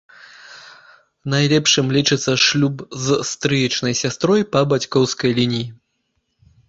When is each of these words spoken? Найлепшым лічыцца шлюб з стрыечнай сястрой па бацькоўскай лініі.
Найлепшым 1.33 1.91
лічыцца 1.97 2.31
шлюб 2.45 2.75
з 3.05 3.19
стрыечнай 3.33 3.93
сястрой 4.03 4.41
па 4.57 4.61
бацькоўскай 4.73 5.31
лініі. 5.43 5.67